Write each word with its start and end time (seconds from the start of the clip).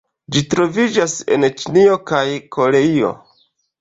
Ĝi 0.35 0.41
troviĝas 0.53 1.13
en 1.37 1.47
Ĉinio 1.59 1.99
kaj 2.13 2.25
Koreio. 2.57 3.13